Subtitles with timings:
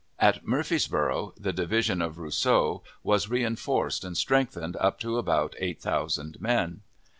[0.17, 6.41] At Murfreesboro' the division of Rousseau was reenforced and strengthened up to about eight thousand
[6.41, 6.81] men.